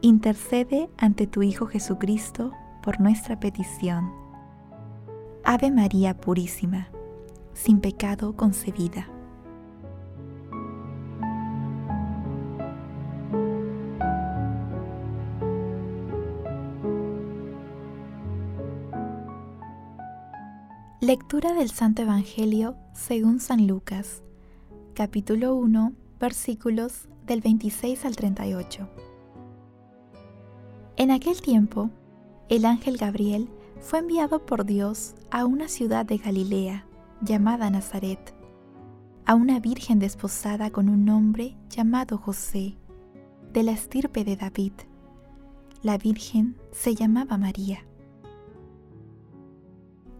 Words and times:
intercede 0.00 0.88
ante 0.96 1.26
tu 1.26 1.42
Hijo 1.42 1.66
Jesucristo 1.66 2.52
por 2.82 3.00
nuestra 3.00 3.40
petición. 3.40 4.12
Ave 5.44 5.70
María 5.70 6.16
Purísima, 6.16 6.88
sin 7.54 7.80
pecado 7.80 8.36
concebida. 8.36 9.08
Lectura 21.00 21.54
del 21.54 21.70
Santo 21.70 22.02
Evangelio 22.02 22.76
según 22.92 23.40
San 23.40 23.66
Lucas, 23.66 24.22
capítulo 24.94 25.54
1, 25.54 25.92
versículos 26.20 27.08
del 27.26 27.40
26 27.40 28.04
al 28.04 28.16
38. 28.16 29.07
En 30.98 31.12
aquel 31.12 31.40
tiempo, 31.40 31.90
el 32.48 32.64
ángel 32.64 32.96
Gabriel 32.96 33.48
fue 33.80 34.00
enviado 34.00 34.44
por 34.44 34.64
Dios 34.64 35.14
a 35.30 35.44
una 35.44 35.68
ciudad 35.68 36.04
de 36.04 36.18
Galilea 36.18 36.86
llamada 37.22 37.70
Nazaret, 37.70 38.34
a 39.24 39.36
una 39.36 39.60
virgen 39.60 40.00
desposada 40.00 40.72
con 40.72 40.88
un 40.88 41.08
hombre 41.08 41.56
llamado 41.70 42.18
José, 42.18 42.74
de 43.52 43.62
la 43.62 43.70
estirpe 43.70 44.24
de 44.24 44.34
David. 44.34 44.72
La 45.84 45.98
virgen 45.98 46.56
se 46.72 46.96
llamaba 46.96 47.38
María. 47.38 47.86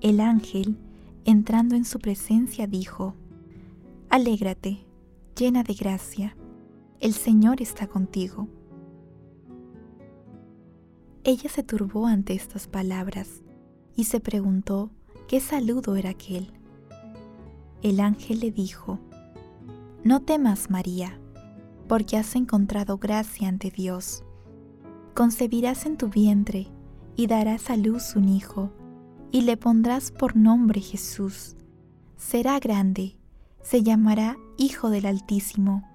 El 0.01 0.21
ángel, 0.21 0.79
entrando 1.25 1.75
en 1.75 1.85
su 1.85 1.99
presencia, 1.99 2.69
dijo, 2.69 3.17
Alégrate, 4.11 4.87
llena 5.37 5.65
de 5.65 5.75
gracia, 5.75 6.37
el 7.01 7.15
Señor 7.15 7.61
está 7.61 7.89
contigo. 7.89 8.47
Ella 11.29 11.51
se 11.51 11.63
turbó 11.63 12.07
ante 12.07 12.33
estas 12.33 12.69
palabras 12.69 13.43
y 13.95 14.05
se 14.05 14.19
preguntó 14.19 14.89
qué 15.29 15.41
saludo 15.41 15.95
era 15.95 16.09
aquel. 16.09 16.55
El 17.83 18.01
ángel 18.01 18.41
le 18.41 18.51
dijo, 18.51 18.99
No 20.03 20.23
temas, 20.23 20.71
María, 20.71 21.21
porque 21.87 22.17
has 22.17 22.35
encontrado 22.35 22.97
gracia 22.97 23.47
ante 23.47 23.71
Dios. 23.71 24.25
Concebirás 25.13 25.85
en 25.85 25.99
tu 25.99 26.09
vientre 26.09 26.69
y 27.15 27.27
darás 27.27 27.69
a 27.69 27.77
luz 27.77 28.17
un 28.17 28.31
hijo, 28.31 28.73
y 29.31 29.43
le 29.43 29.59
pondrás 29.59 30.11
por 30.11 30.35
nombre 30.35 30.81
Jesús. 30.81 31.57
Será 32.17 32.59
grande, 32.59 33.19
se 33.61 33.83
llamará 33.83 34.39
Hijo 34.57 34.89
del 34.89 35.05
Altísimo. 35.05 35.87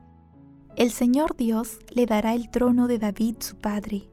El 0.76 0.92
Señor 0.92 1.36
Dios 1.36 1.80
le 1.90 2.06
dará 2.06 2.36
el 2.36 2.52
trono 2.52 2.88
de 2.88 3.00
David 3.00 3.38
su 3.40 3.56
padre 3.56 4.13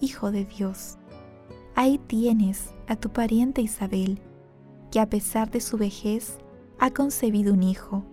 Hijo 0.00 0.30
de 0.30 0.44
Dios. 0.44 0.98
Ahí 1.74 1.98
tienes 1.98 2.74
a 2.86 2.96
tu 2.96 3.10
pariente 3.10 3.62
Isabel, 3.62 4.20
que 4.90 5.00
a 5.00 5.08
pesar 5.08 5.50
de 5.50 5.60
su 5.60 5.76
vejez 5.76 6.38
ha 6.78 6.90
concebido 6.90 7.52
un 7.54 7.62
hijo, 7.62 8.04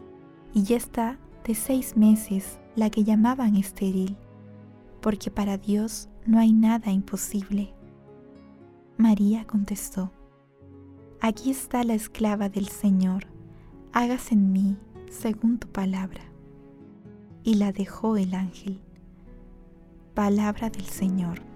y 0.53 0.63
ya 0.63 0.77
está 0.77 1.19
de 1.45 1.55
seis 1.55 1.97
meses 1.97 2.59
la 2.75 2.89
que 2.89 3.03
llamaban 3.03 3.55
estéril, 3.55 4.17
porque 5.01 5.31
para 5.31 5.57
Dios 5.57 6.09
no 6.25 6.39
hay 6.39 6.53
nada 6.53 6.91
imposible. 6.91 7.73
María 8.97 9.45
contestó, 9.45 10.11
Aquí 11.19 11.51
está 11.51 11.83
la 11.83 11.93
esclava 11.93 12.49
del 12.49 12.67
Señor, 12.67 13.27
hágase 13.93 14.33
en 14.33 14.51
mí 14.51 14.77
según 15.09 15.57
tu 15.57 15.67
palabra. 15.67 16.21
Y 17.43 17.55
la 17.55 17.71
dejó 17.71 18.17
el 18.17 18.33
ángel. 18.33 18.81
Palabra 20.13 20.69
del 20.69 20.85
Señor. 20.85 21.52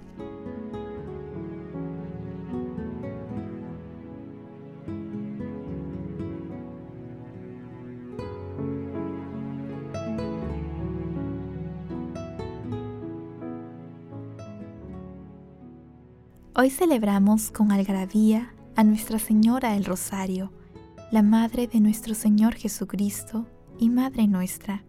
Hoy 16.60 16.72
celebramos 16.72 17.52
con 17.52 17.72
algarabía 17.72 18.52
a 18.76 18.84
Nuestra 18.84 19.20
Señora 19.20 19.74
del 19.74 19.86
Rosario, 19.86 20.52
la 21.12 21.22
Madre 21.22 21.68
de 21.68 21.80
nuestro 21.80 22.16
Señor 22.16 22.56
Jesucristo 22.56 23.46
y 23.78 23.92
Madre 23.92 24.28
nuestra. 24.28 24.84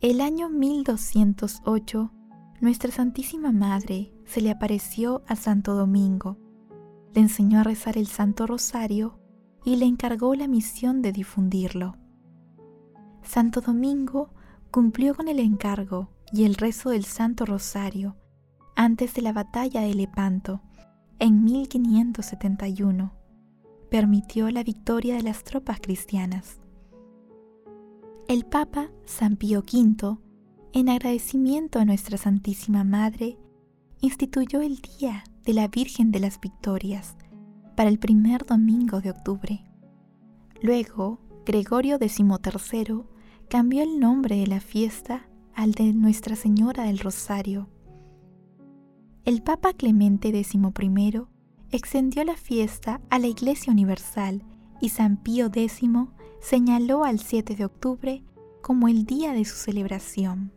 El 0.00 0.20
año 0.20 0.48
1208, 0.48 2.12
Nuestra 2.60 2.92
Santísima 2.92 3.50
Madre 3.50 4.12
se 4.26 4.40
le 4.40 4.52
apareció 4.52 5.24
a 5.26 5.34
Santo 5.34 5.74
Domingo, 5.74 6.38
le 7.16 7.22
enseñó 7.22 7.58
a 7.58 7.64
rezar 7.64 7.98
el 7.98 8.06
Santo 8.06 8.46
Rosario 8.46 9.18
y 9.64 9.74
le 9.74 9.86
encargó 9.86 10.36
la 10.36 10.46
misión 10.46 11.02
de 11.02 11.10
difundirlo. 11.10 11.96
Santo 13.24 13.60
Domingo 13.60 14.30
cumplió 14.70 15.16
con 15.16 15.26
el 15.26 15.40
encargo 15.40 16.10
y 16.32 16.44
el 16.44 16.54
rezo 16.54 16.90
del 16.90 17.06
Santo 17.06 17.44
Rosario 17.44 18.14
antes 18.78 19.12
de 19.12 19.22
la 19.22 19.32
batalla 19.32 19.80
de 19.80 19.92
Lepanto, 19.92 20.62
en 21.18 21.42
1571, 21.42 23.12
permitió 23.90 24.48
la 24.52 24.62
victoria 24.62 25.16
de 25.16 25.24
las 25.24 25.42
tropas 25.42 25.80
cristianas. 25.80 26.60
El 28.28 28.44
Papa 28.44 28.92
San 29.04 29.34
Pío 29.34 29.64
V, 29.64 30.18
en 30.72 30.88
agradecimiento 30.88 31.80
a 31.80 31.84
nuestra 31.84 32.18
Santísima 32.18 32.84
Madre, 32.84 33.36
instituyó 34.00 34.60
el 34.60 34.76
Día 34.76 35.24
de 35.42 35.54
la 35.54 35.66
Virgen 35.66 36.12
de 36.12 36.20
las 36.20 36.38
Victorias 36.38 37.16
para 37.74 37.90
el 37.90 37.98
primer 37.98 38.46
domingo 38.46 39.00
de 39.00 39.10
octubre. 39.10 39.64
Luego, 40.62 41.18
Gregorio 41.44 41.98
XIII 41.98 43.02
cambió 43.48 43.82
el 43.82 43.98
nombre 43.98 44.36
de 44.36 44.46
la 44.46 44.60
fiesta 44.60 45.28
al 45.52 45.72
de 45.72 45.92
Nuestra 45.94 46.36
Señora 46.36 46.84
del 46.84 47.00
Rosario 47.00 47.68
el 49.24 49.42
Papa 49.42 49.72
Clemente 49.72 50.30
XI 50.30 51.26
extendió 51.70 52.24
la 52.24 52.36
fiesta 52.36 53.00
a 53.10 53.18
la 53.18 53.26
Iglesia 53.26 53.72
Universal 53.72 54.42
y 54.80 54.88
San 54.90 55.16
Pío 55.16 55.46
X 55.46 55.80
señaló 56.40 57.04
al 57.04 57.18
7 57.18 57.56
de 57.56 57.64
octubre 57.64 58.24
como 58.62 58.88
el 58.88 59.04
día 59.04 59.32
de 59.32 59.44
su 59.44 59.56
celebración. 59.56 60.52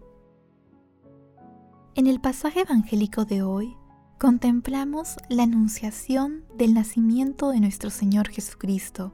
En 1.96 2.08
el 2.08 2.22
pasaje 2.22 2.62
evangélico 2.62 3.25
de 3.25 3.42
hoy 3.42 3.75
contemplamos 4.18 5.18
la 5.30 5.44
anunciación 5.44 6.46
del 6.56 6.74
nacimiento 6.74 7.50
de 7.50 7.60
nuestro 7.60 7.90
Señor 7.90 8.30
Jesucristo, 8.30 9.14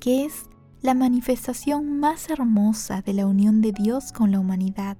que 0.00 0.24
es 0.24 0.44
la 0.80 0.94
manifestación 0.94 1.98
más 1.98 2.30
hermosa 2.30 3.02
de 3.02 3.12
la 3.12 3.26
unión 3.26 3.60
de 3.60 3.72
Dios 3.72 4.12
con 4.12 4.30
la 4.30 4.38
humanidad, 4.38 4.96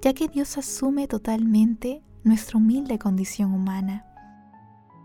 ya 0.00 0.14
que 0.14 0.28
Dios 0.28 0.56
asume 0.56 1.06
totalmente 1.06 2.02
nuestra 2.28 2.58
humilde 2.58 2.98
condición 2.98 3.54
humana. 3.54 4.04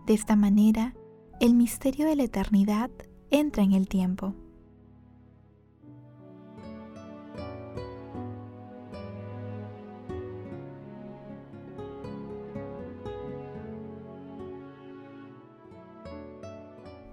De 0.06 0.12
esta 0.12 0.36
manera, 0.36 0.94
el 1.40 1.54
misterio 1.54 2.06
de 2.06 2.16
la 2.16 2.24
eternidad 2.24 2.90
entra 3.30 3.62
en 3.62 3.72
el 3.72 3.88
tiempo. 3.88 4.34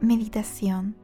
Meditación. 0.01 0.97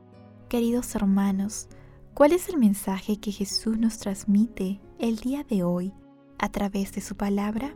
Queridos 0.49 0.95
hermanos, 0.95 1.69
¿cuál 2.13 2.33
es 2.33 2.49
el 2.49 2.57
mensaje 2.57 3.21
que 3.21 3.31
Jesús 3.31 3.77
nos 3.77 3.99
transmite 3.99 4.81
el 4.99 5.15
día 5.19 5.45
de 5.45 5.63
hoy 5.63 5.93
a 6.39 6.51
través 6.51 6.91
de 6.91 6.99
su 6.99 7.15
palabra? 7.15 7.73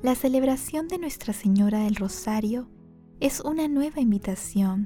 La 0.00 0.14
celebración 0.14 0.86
de 0.86 0.96
Nuestra 0.96 1.32
Señora 1.32 1.80
del 1.80 1.96
Rosario 1.96 2.68
es 3.18 3.40
una 3.40 3.66
nueva 3.66 4.00
invitación 4.00 4.84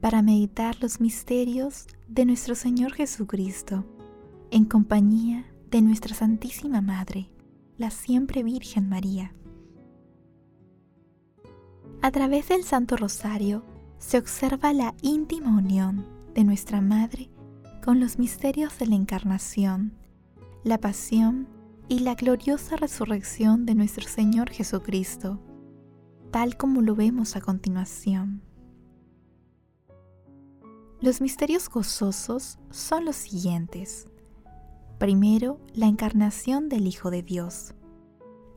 para 0.00 0.22
meditar 0.22 0.76
los 0.80 1.00
misterios 1.00 1.88
de 2.06 2.24
nuestro 2.24 2.54
Señor 2.54 2.92
Jesucristo 2.92 3.84
en 4.52 4.64
compañía 4.64 5.44
de 5.72 5.82
nuestra 5.82 6.14
Santísima 6.14 6.80
Madre, 6.80 7.28
la 7.78 7.90
siempre 7.90 8.44
Virgen 8.44 8.88
María. 8.88 9.34
A 12.00 12.12
través 12.12 12.46
del 12.46 12.62
Santo 12.62 12.96
Rosario, 12.96 13.64
se 13.98 14.18
observa 14.18 14.72
la 14.72 14.94
íntima 15.02 15.48
unión 15.48 16.06
de 16.32 16.44
nuestra 16.44 16.80
Madre 16.80 17.28
con 17.84 17.98
los 17.98 18.20
misterios 18.20 18.78
de 18.78 18.86
la 18.86 18.94
Encarnación, 18.94 19.94
la 20.62 20.78
pasión 20.78 21.48
y 21.88 22.00
la 22.00 22.14
gloriosa 22.14 22.76
resurrección 22.76 23.66
de 23.66 23.74
nuestro 23.74 24.08
Señor 24.08 24.50
Jesucristo, 24.50 25.40
tal 26.30 26.56
como 26.56 26.80
lo 26.80 26.94
vemos 26.94 27.36
a 27.36 27.40
continuación. 27.40 28.42
Los 31.00 31.20
misterios 31.20 31.68
gozosos 31.68 32.58
son 32.70 33.04
los 33.04 33.16
siguientes. 33.16 34.06
Primero, 34.98 35.60
la 35.74 35.86
encarnación 35.86 36.68
del 36.68 36.86
Hijo 36.86 37.10
de 37.10 37.22
Dios. 37.22 37.74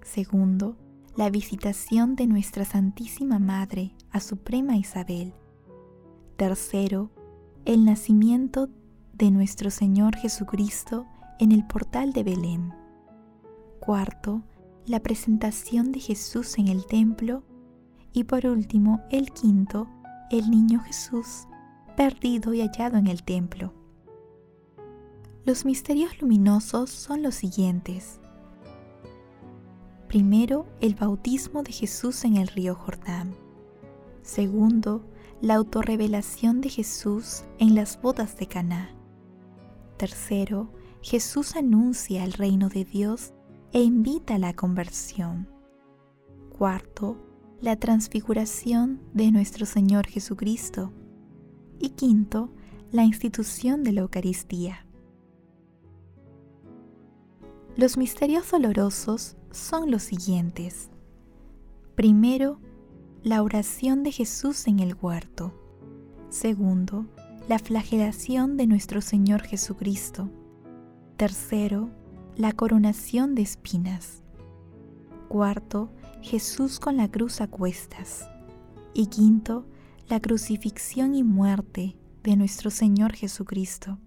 Segundo, 0.02 0.78
la 1.18 1.30
visitación 1.30 2.16
de 2.16 2.28
nuestra 2.28 2.64
Santísima 2.64 3.40
Madre 3.40 3.94
a 4.12 4.22
Suprema 4.22 4.78
Isabel. 4.78 5.34
Tercero, 6.38 7.12
el 7.66 7.84
nacimiento 7.84 8.70
de 9.14 9.32
nuestro 9.32 9.70
Señor 9.72 10.16
Jesucristo 10.16 11.06
en 11.40 11.52
el 11.52 11.66
portal 11.68 12.14
de 12.14 12.24
Belén. 12.24 12.87
Cuarto, 13.80 14.44
la 14.86 15.02
presentación 15.02 15.92
de 15.92 16.00
Jesús 16.00 16.58
en 16.58 16.68
el 16.68 16.86
templo. 16.86 17.44
Y 18.14 18.24
por 18.24 18.46
último, 18.46 19.02
el 19.12 19.32
quinto, 19.32 19.88
el 20.32 20.50
niño 20.50 20.80
Jesús, 20.80 21.48
perdido 21.96 22.54
y 22.54 22.62
hallado 22.62 22.98
en 22.98 23.08
el 23.08 23.24
templo. 23.24 23.74
Los 25.46 25.66
misterios 25.66 26.22
luminosos 26.22 26.90
son 26.90 27.22
los 27.24 27.36
siguientes. 27.36 28.20
Primero, 30.08 30.66
el 30.82 30.96
bautismo 30.96 31.64
de 31.64 31.72
Jesús 31.72 32.24
en 32.26 32.38
el 32.38 32.48
río 32.48 32.76
Jordán. 32.76 33.36
Segundo, 34.22 35.06
la 35.42 35.56
autorrevelación 35.56 36.62
de 36.62 36.70
Jesús 36.70 37.44
en 37.60 37.76
las 37.76 38.02
bodas 38.02 38.38
de 38.38 38.48
Caná. 38.48 38.90
Tercero, 39.98 40.72
Jesús 41.02 41.56
anuncia 41.56 42.24
el 42.24 42.34
reino 42.34 42.70
de 42.70 42.84
Dios 42.84 43.34
e 43.74 43.82
invita 43.82 44.36
a 44.36 44.40
la 44.40 44.54
conversión. 44.54 45.48
Cuarto, 46.58 47.18
la 47.62 47.76
transfiguración 47.76 49.02
de 49.14 49.32
nuestro 49.32 49.66
Señor 49.66 50.08
Jesucristo. 50.08 50.94
Y 51.80 51.90
quinto, 51.90 52.52
la 52.92 53.04
institución 53.04 53.84
de 53.84 53.92
la 53.92 54.02
Eucaristía. 54.02 54.86
Los 57.76 57.98
misterios 57.98 58.50
dolorosos 58.50 59.38
son 59.52 59.92
los 59.92 60.04
siguientes. 60.04 60.90
Primero, 61.96 62.60
la 63.24 63.44
oración 63.44 64.04
de 64.04 64.12
Jesús 64.12 64.68
en 64.68 64.80
el 64.80 64.96
huerto. 65.00 65.54
Segundo, 66.30 67.06
la 67.48 67.60
flagelación 67.60 68.58
de 68.58 68.68
nuestro 68.68 69.02
Señor 69.02 69.42
Jesucristo. 69.42 70.30
Tercero, 71.18 71.90
la 72.38 72.52
coronación 72.52 73.34
de 73.34 73.42
espinas. 73.42 74.22
Cuarto, 75.28 75.90
Jesús 76.22 76.80
con 76.80 76.96
la 76.96 77.10
cruz 77.10 77.42
a 77.42 77.48
cuestas. 77.48 78.30
Y 78.94 79.08
quinto, 79.08 79.66
la 80.08 80.20
crucifixión 80.20 81.16
y 81.16 81.24
muerte 81.24 81.98
de 82.22 82.36
nuestro 82.36 82.70
Señor 82.70 83.14
Jesucristo. 83.14 83.98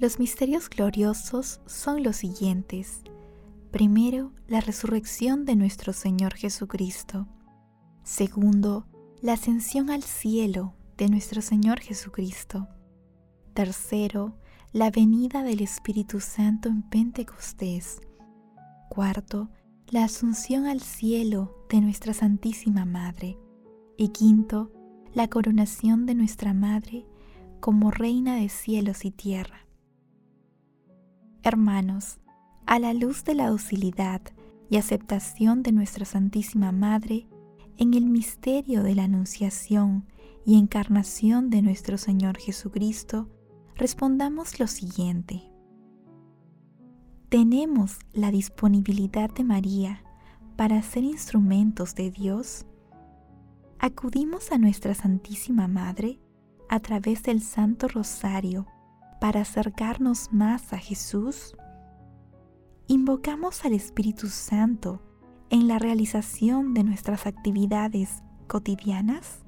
Los 0.00 0.18
misterios 0.18 0.68
gloriosos 0.68 1.60
son 1.64 2.02
los 2.02 2.16
siguientes. 2.16 3.02
Primero, 3.70 4.32
la 4.48 4.60
resurrección 4.60 5.44
de 5.44 5.54
nuestro 5.54 5.92
Señor 5.92 6.34
Jesucristo. 6.34 7.28
Segundo, 8.02 8.88
la 9.22 9.34
ascensión 9.34 9.90
al 9.90 10.02
cielo 10.02 10.74
de 10.96 11.08
nuestro 11.08 11.40
Señor 11.40 11.78
Jesucristo. 11.78 12.66
Tercero, 13.54 14.34
la 14.72 14.92
venida 14.92 15.42
del 15.42 15.62
Espíritu 15.62 16.20
Santo 16.20 16.68
en 16.68 16.82
Pentecostés. 16.82 18.00
Cuarto, 18.88 19.50
la 19.88 20.04
asunción 20.04 20.66
al 20.66 20.80
cielo 20.80 21.66
de 21.68 21.80
nuestra 21.80 22.14
Santísima 22.14 22.84
Madre. 22.84 23.36
Y 23.96 24.10
quinto, 24.10 24.70
la 25.12 25.26
coronación 25.26 26.06
de 26.06 26.14
nuestra 26.14 26.54
Madre 26.54 27.04
como 27.58 27.90
Reina 27.90 28.36
de 28.36 28.48
cielos 28.48 29.04
y 29.04 29.10
tierra. 29.10 29.66
Hermanos, 31.42 32.20
a 32.64 32.78
la 32.78 32.94
luz 32.94 33.24
de 33.24 33.34
la 33.34 33.48
docilidad 33.48 34.22
y 34.70 34.76
aceptación 34.76 35.64
de 35.64 35.72
nuestra 35.72 36.04
Santísima 36.04 36.70
Madre, 36.70 37.26
en 37.76 37.94
el 37.94 38.06
misterio 38.06 38.84
de 38.84 38.94
la 38.94 39.04
Anunciación 39.04 40.06
y 40.46 40.56
encarnación 40.56 41.50
de 41.50 41.60
nuestro 41.60 41.98
Señor 41.98 42.38
Jesucristo, 42.38 43.28
respondamos 43.80 44.60
lo 44.60 44.66
siguiente. 44.66 45.42
¿Tenemos 47.30 47.98
la 48.12 48.30
disponibilidad 48.30 49.30
de 49.30 49.42
María 49.42 50.04
para 50.56 50.82
ser 50.82 51.02
instrumentos 51.02 51.94
de 51.94 52.10
Dios? 52.10 52.66
¿Acudimos 53.78 54.52
a 54.52 54.58
nuestra 54.58 54.94
Santísima 54.94 55.66
Madre 55.66 56.20
a 56.68 56.80
través 56.80 57.22
del 57.22 57.40
Santo 57.40 57.88
Rosario 57.88 58.66
para 59.18 59.40
acercarnos 59.40 60.30
más 60.30 60.74
a 60.74 60.78
Jesús? 60.78 61.56
¿Invocamos 62.86 63.64
al 63.64 63.72
Espíritu 63.72 64.26
Santo 64.26 65.00
en 65.48 65.68
la 65.68 65.78
realización 65.78 66.74
de 66.74 66.84
nuestras 66.84 67.26
actividades 67.26 68.22
cotidianas? 68.46 69.42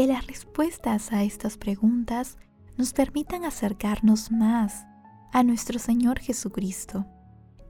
Que 0.00 0.06
las 0.06 0.26
respuestas 0.26 1.12
a 1.12 1.24
estas 1.24 1.58
preguntas 1.58 2.38
nos 2.78 2.94
permitan 2.94 3.44
acercarnos 3.44 4.32
más 4.32 4.86
a 5.30 5.42
nuestro 5.42 5.78
Señor 5.78 6.20
Jesucristo, 6.20 7.04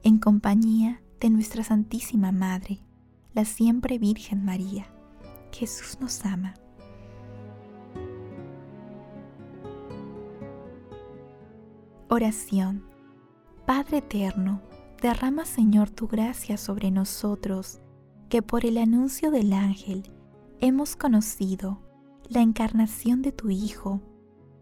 en 0.01 0.17
compañía 0.17 1.01
de 1.19 1.29
nuestra 1.29 1.65
Santísima 1.65 2.31
Madre, 2.31 2.85
la 3.33 3.43
siempre 3.43 3.99
Virgen 3.99 4.45
María. 4.45 4.85
Jesús 5.51 5.97
nos 5.99 6.25
ama. 6.25 6.53
Oración. 12.07 12.85
Padre 13.65 13.97
eterno, 13.97 14.61
derrama 15.01 15.43
Señor 15.43 15.89
tu 15.89 16.07
gracia 16.07 16.55
sobre 16.55 16.91
nosotros, 16.91 17.81
que 18.29 18.41
por 18.41 18.65
el 18.65 18.77
anuncio 18.77 19.31
del 19.31 19.51
ángel 19.51 20.09
hemos 20.61 20.95
conocido 20.95 21.90
la 22.31 22.41
encarnación 22.41 23.21
de 23.21 23.33
tu 23.33 23.49
Hijo, 23.49 24.01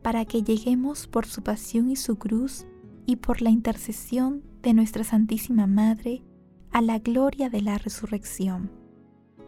para 0.02 0.26
que 0.26 0.42
lleguemos 0.42 1.06
por 1.06 1.28
su 1.28 1.44
pasión 1.44 1.92
y 1.92 1.96
su 1.96 2.18
cruz 2.18 2.66
y 3.06 3.18
por 3.18 3.44
la 3.44 3.52
intercesión 3.52 4.42
de 4.64 4.74
nuestra 4.74 5.04
Santísima 5.04 5.68
Madre 5.68 6.24
a 6.72 6.82
la 6.82 6.98
gloria 6.98 7.52
de 7.52 7.62
la 7.62 7.78
resurrección. 7.78 8.72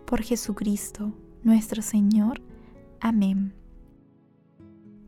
Por 0.06 0.22
Jesucristo, 0.22 1.16
nuestro 1.42 1.82
Señor. 1.82 2.44
Amén. 3.00 3.56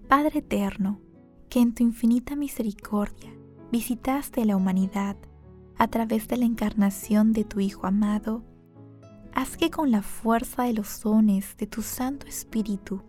Padre 0.08 0.40
eterno, 0.40 1.00
que 1.50 1.60
en 1.60 1.76
tu 1.76 1.84
infinita 1.84 2.36
misericordia 2.36 3.32
visitaste 3.72 4.44
la 4.44 4.56
humanidad 4.56 5.18
a 5.78 5.88
través 5.88 6.28
de 6.28 6.38
la 6.38 6.46
encarnación 6.46 7.32
de 7.32 7.44
tu 7.44 7.60
Hijo 7.60 7.86
amado, 7.86 8.44
haz 9.36 9.58
que 9.58 9.72
con 9.72 9.92
la 9.92 10.02
fuerza 10.02 10.64
de 10.64 10.74
los 10.74 11.02
dones 11.02 11.58
de 11.58 11.68
tu 11.68 11.82
Santo 11.82 12.28
Espíritu 12.28 13.02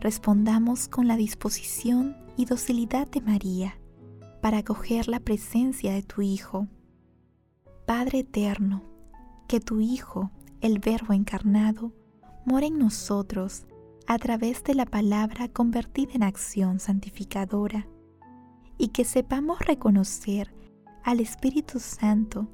respondamos 0.00 0.88
con 0.88 1.08
la 1.08 1.16
disposición 1.16 2.16
y 2.36 2.44
docilidad 2.44 3.08
de 3.08 3.20
María 3.20 3.78
para 4.40 4.58
acoger 4.58 5.08
la 5.08 5.20
presencia 5.20 5.92
de 5.92 6.02
tu 6.02 6.20
Hijo. 6.22 6.66
Padre 7.86 8.20
eterno, 8.20 8.82
que 9.48 9.60
tu 9.60 9.80
Hijo, 9.80 10.30
el 10.60 10.78
Verbo 10.78 11.12
encarnado, 11.12 11.92
mora 12.44 12.66
en 12.66 12.78
nosotros 12.78 13.64
a 14.06 14.18
través 14.18 14.64
de 14.64 14.74
la 14.74 14.84
palabra 14.84 15.48
convertida 15.48 16.12
en 16.14 16.22
acción 16.22 16.80
santificadora 16.80 17.86
y 18.78 18.88
que 18.88 19.04
sepamos 19.04 19.60
reconocer 19.60 20.52
al 21.04 21.20
Espíritu 21.20 21.78
Santo 21.78 22.48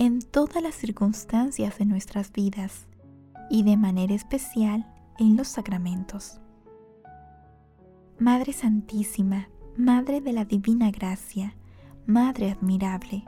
en 0.00 0.22
todas 0.22 0.62
las 0.62 0.74
circunstancias 0.76 1.76
de 1.76 1.84
nuestras 1.84 2.32
vidas 2.32 2.86
y 3.50 3.64
de 3.64 3.76
manera 3.76 4.14
especial 4.14 4.90
en 5.18 5.36
los 5.36 5.48
sacramentos. 5.48 6.40
Madre 8.18 8.54
Santísima, 8.54 9.50
Madre 9.76 10.22
de 10.22 10.32
la 10.32 10.46
Divina 10.46 10.90
Gracia, 10.90 11.54
Madre 12.06 12.50
admirable, 12.50 13.24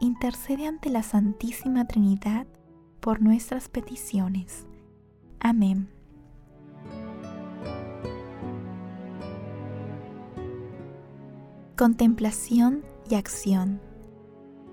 intercede 0.00 0.66
ante 0.66 0.90
la 0.90 1.04
Santísima 1.04 1.86
Trinidad 1.86 2.48
por 2.98 3.22
nuestras 3.22 3.68
peticiones. 3.68 4.66
Amén. 5.38 5.88
Contemplación 11.76 12.82
y 13.08 13.14
acción. 13.14 13.87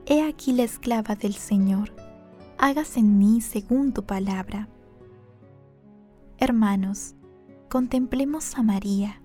He 0.08 0.22
aquí 0.22 0.52
la 0.52 0.62
esclava 0.62 1.16
del 1.16 1.34
Señor, 1.34 1.92
hágase 2.60 3.00
en 3.00 3.18
mí 3.18 3.42
según 3.42 3.92
tu 3.92 4.04
palabra. 4.04 4.70
Hermanos, 6.38 7.16
contemplemos 7.70 8.56
a 8.56 8.62
María, 8.62 9.20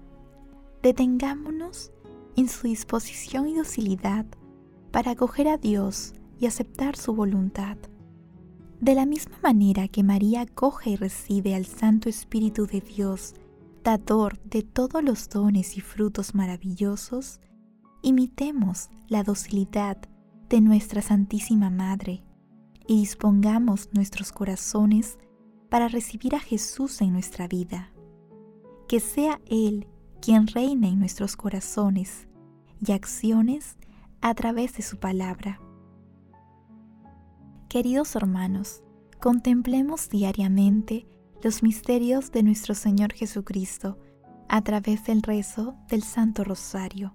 detengámonos 0.82 1.92
en 2.34 2.48
su 2.48 2.66
disposición 2.66 3.46
y 3.46 3.56
docilidad 3.56 4.24
para 4.90 5.10
acoger 5.10 5.48
a 5.48 5.58
Dios 5.58 6.14
y 6.38 6.46
aceptar 6.46 6.96
su 6.96 7.14
voluntad. 7.14 7.76
De 8.80 8.94
la 8.94 9.04
misma 9.04 9.36
manera 9.42 9.86
que 9.86 10.02
María 10.02 10.40
acoge 10.40 10.90
y 10.90 10.96
recibe 10.96 11.54
al 11.54 11.66
Santo 11.66 12.08
Espíritu 12.08 12.66
de 12.66 12.80
Dios, 12.80 13.34
dador 13.84 14.40
de 14.44 14.62
todos 14.62 15.04
los 15.04 15.28
dones 15.28 15.76
y 15.76 15.82
frutos 15.82 16.34
maravillosos, 16.34 17.38
imitemos 18.00 18.88
la 19.08 19.22
docilidad 19.22 19.98
de 20.50 20.60
nuestra 20.60 21.00
Santísima 21.00 21.70
Madre 21.70 22.24
y 22.88 22.98
dispongamos 22.98 23.88
nuestros 23.92 24.32
corazones 24.32 25.16
para 25.68 25.86
recibir 25.86 26.34
a 26.34 26.40
Jesús 26.40 27.00
en 27.00 27.12
nuestra 27.12 27.46
vida. 27.46 27.92
Que 28.88 28.98
sea 28.98 29.40
Él 29.46 29.86
quien 30.20 30.48
reine 30.48 30.88
en 30.88 30.98
nuestros 30.98 31.36
corazones 31.36 32.26
y 32.84 32.90
acciones 32.90 33.78
a 34.20 34.34
través 34.34 34.76
de 34.76 34.82
su 34.82 34.98
palabra. 34.98 35.60
Queridos 37.68 38.16
hermanos, 38.16 38.82
contemplemos 39.20 40.08
diariamente 40.08 41.06
los 41.44 41.62
misterios 41.62 42.32
de 42.32 42.42
nuestro 42.42 42.74
Señor 42.74 43.12
Jesucristo 43.12 43.98
a 44.48 44.62
través 44.62 45.04
del 45.04 45.22
rezo 45.22 45.76
del 45.88 46.02
Santo 46.02 46.42
Rosario, 46.42 47.14